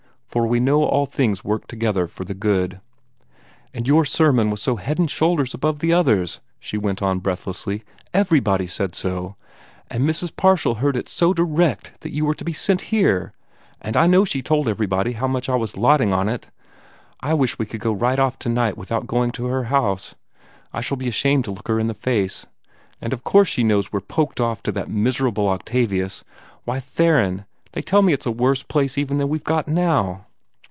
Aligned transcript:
For 0.33 0.47
'we 0.47 0.61
know 0.61 0.79
that 0.79 0.85
all 0.85 1.05
things 1.07 1.43
work 1.43 1.67
together 1.67 2.07
for 2.07 2.23
good.'" 2.23 2.79
"And 3.73 3.85
your 3.85 4.05
sermon 4.05 4.49
was 4.49 4.61
so 4.61 4.77
head 4.77 4.97
and 4.97 5.11
shoulders 5.11 5.53
above 5.53 5.75
all 5.75 5.79
the 5.79 5.91
others!" 5.91 6.39
she 6.57 6.77
went 6.77 7.01
on 7.01 7.19
breathlessly. 7.19 7.83
"Everybody 8.13 8.65
said 8.65 8.95
so! 8.95 9.35
And 9.89 10.07
Mrs. 10.09 10.33
Parshall 10.33 10.75
heard 10.77 10.95
it 10.95 11.09
so 11.09 11.33
DIRECT 11.33 11.99
that 11.99 12.13
you 12.13 12.23
were 12.23 12.35
to 12.35 12.45
be 12.45 12.53
sent 12.53 12.83
here, 12.95 13.33
and 13.81 13.97
I 13.97 14.07
know 14.07 14.23
she 14.23 14.41
told 14.41 14.69
everybody 14.69 15.11
how 15.11 15.27
much 15.27 15.49
I 15.49 15.55
was 15.55 15.75
lotting 15.75 16.13
on 16.13 16.29
it 16.29 16.47
I 17.19 17.33
wish 17.33 17.59
we 17.59 17.65
could 17.65 17.81
go 17.81 17.91
right 17.91 18.17
off 18.17 18.39
tonight 18.39 18.77
without 18.77 19.07
going 19.07 19.31
to 19.31 19.47
her 19.47 19.65
house 19.65 20.15
I 20.71 20.79
shall 20.79 20.95
be 20.95 21.09
ashamed 21.09 21.43
to 21.43 21.51
look 21.51 21.67
her 21.67 21.77
in 21.77 21.87
the 21.87 21.93
face 21.93 22.45
and 23.01 23.11
of 23.11 23.25
course 23.25 23.49
she 23.49 23.65
knows 23.65 23.91
we're 23.91 23.99
poked 23.99 24.39
off 24.39 24.63
to 24.63 24.71
that 24.71 24.87
miserable 24.87 25.49
Octavius. 25.49 26.23
Why, 26.63 26.79
Theron, 26.79 27.43
they 27.73 27.81
tell 27.81 28.01
me 28.01 28.11
it's 28.11 28.25
a 28.25 28.31
worse 28.31 28.63
place 28.63 28.97
even 28.97 29.17
than 29.17 29.29
we've 29.29 29.45
got 29.45 29.65
now!" 29.65 30.25